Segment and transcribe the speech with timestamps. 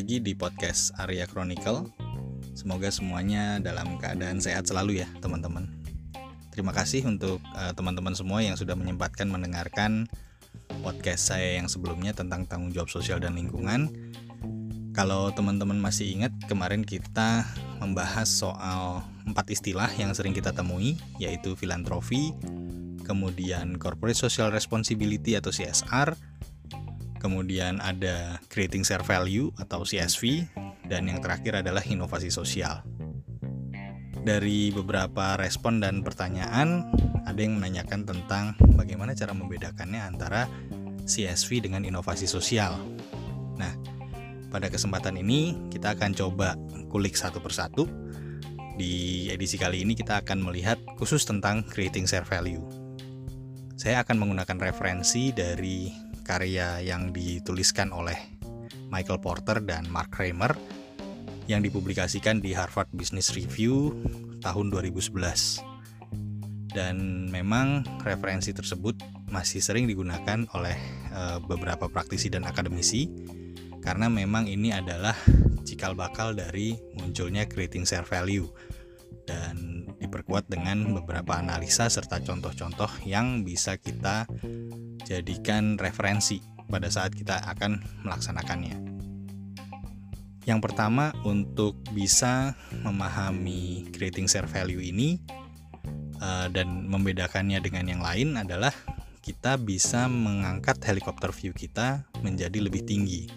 [0.00, 1.84] lagi di podcast Arya Chronicle.
[2.56, 5.68] Semoga semuanya dalam keadaan sehat selalu ya, teman-teman.
[6.48, 10.08] Terima kasih untuk uh, teman-teman semua yang sudah menyempatkan mendengarkan
[10.80, 13.92] podcast saya yang sebelumnya tentang tanggung jawab sosial dan lingkungan.
[14.96, 17.44] Kalau teman-teman masih ingat, kemarin kita
[17.76, 22.32] membahas soal empat istilah yang sering kita temui, yaitu filantropi,
[23.04, 26.16] kemudian corporate social responsibility atau CSR,
[27.20, 30.48] kemudian ada creating share value atau CSV,
[30.88, 32.82] dan yang terakhir adalah inovasi sosial.
[34.20, 36.88] Dari beberapa respon dan pertanyaan,
[37.24, 40.48] ada yang menanyakan tentang bagaimana cara membedakannya antara
[41.04, 42.76] CSV dengan inovasi sosial.
[43.56, 43.72] Nah,
[44.50, 46.58] pada kesempatan ini kita akan coba
[46.90, 47.86] kulik satu persatu.
[48.76, 52.64] Di edisi kali ini kita akan melihat khusus tentang creating share value.
[53.76, 58.14] Saya akan menggunakan referensi dari karya yang dituliskan oleh
[58.86, 60.54] Michael Porter dan Mark Kramer
[61.50, 63.90] yang dipublikasikan di Harvard Business Review
[64.38, 65.10] tahun 2011.
[66.70, 68.94] Dan memang referensi tersebut
[69.26, 70.78] masih sering digunakan oleh
[71.10, 73.10] e, beberapa praktisi dan akademisi
[73.82, 75.18] karena memang ini adalah
[75.66, 78.46] cikal bakal dari munculnya creating share value
[79.26, 84.30] dan diperkuat dengan beberapa analisa serta contoh-contoh yang bisa kita
[85.10, 86.38] jadikan referensi
[86.70, 88.78] pada saat kita akan melaksanakannya.
[90.46, 92.54] Yang pertama, untuk bisa
[92.86, 95.18] memahami creating share value ini
[96.22, 98.72] uh, dan membedakannya dengan yang lain adalah
[99.20, 103.28] kita bisa mengangkat helikopter view kita menjadi lebih tinggi.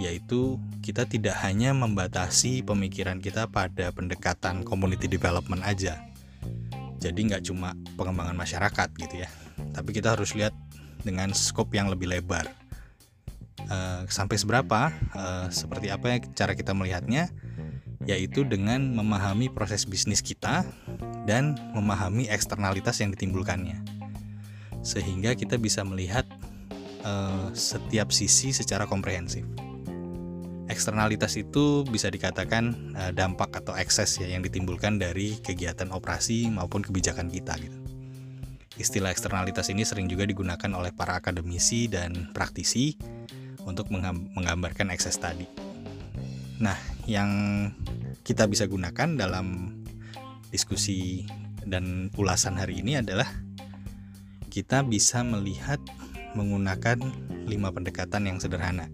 [0.00, 6.00] Yaitu kita tidak hanya membatasi pemikiran kita pada pendekatan community development aja.
[6.98, 9.28] Jadi nggak cuma pengembangan masyarakat gitu ya,
[9.74, 10.54] tapi kita harus lihat
[11.04, 12.48] dengan skop yang lebih lebar.
[13.64, 14.92] Uh, sampai seberapa?
[15.14, 17.30] Uh, seperti apa cara kita melihatnya?
[18.04, 20.68] Yaitu dengan memahami proses bisnis kita
[21.24, 23.80] dan memahami eksternalitas yang ditimbulkannya,
[24.84, 26.28] sehingga kita bisa melihat
[27.00, 29.48] uh, setiap sisi secara komprehensif.
[30.68, 36.84] Eksternalitas itu bisa dikatakan uh, dampak atau ekses ya yang ditimbulkan dari kegiatan operasi maupun
[36.84, 37.83] kebijakan kita gitu.
[38.74, 42.98] Istilah eksternalitas ini sering juga digunakan oleh para akademisi dan praktisi
[43.62, 43.88] untuk
[44.34, 45.46] menggambarkan ekses tadi.
[46.58, 46.74] Nah,
[47.06, 47.30] yang
[48.26, 49.78] kita bisa gunakan dalam
[50.50, 51.26] diskusi
[51.66, 53.26] dan ulasan hari ini adalah
[54.50, 55.78] kita bisa melihat
[56.34, 56.98] menggunakan
[57.46, 58.90] lima pendekatan yang sederhana.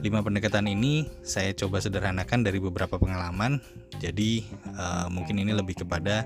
[0.00, 3.60] Lima pendekatan ini saya coba sederhanakan dari beberapa pengalaman,
[3.98, 4.44] jadi
[4.76, 6.24] uh, mungkin ini lebih kepada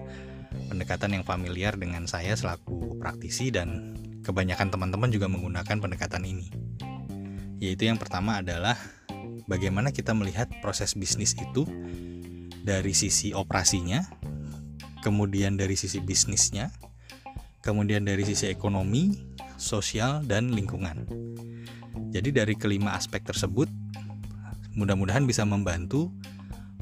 [0.69, 3.95] pendekatan yang familiar dengan saya selaku praktisi dan
[4.25, 6.49] kebanyakan teman-teman juga menggunakan pendekatan ini.
[7.61, 8.75] Yaitu yang pertama adalah
[9.47, 11.69] bagaimana kita melihat proses bisnis itu
[12.65, 14.01] dari sisi operasinya,
[15.05, 16.73] kemudian dari sisi bisnisnya,
[17.61, 19.13] kemudian dari sisi ekonomi,
[19.61, 21.05] sosial, dan lingkungan.
[22.11, 23.69] Jadi dari kelima aspek tersebut,
[24.75, 26.11] mudah-mudahan bisa membantu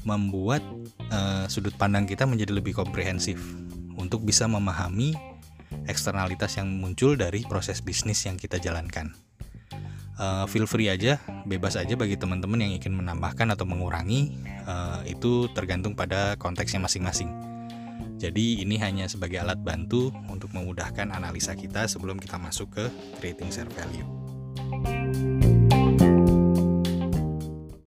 [0.03, 0.63] membuat
[1.11, 3.39] uh, sudut pandang kita menjadi lebih komprehensif
[3.97, 5.15] untuk bisa memahami
[5.89, 9.13] eksternalitas yang muncul dari proses bisnis yang kita jalankan.
[10.13, 11.17] Uh, feel free aja,
[11.49, 14.37] bebas aja bagi teman-teman yang ingin menambahkan atau mengurangi,
[14.69, 17.33] uh, itu tergantung pada konteksnya masing-masing.
[18.21, 22.85] Jadi ini hanya sebagai alat bantu untuk memudahkan analisa kita sebelum kita masuk ke
[23.19, 25.02] creating share value.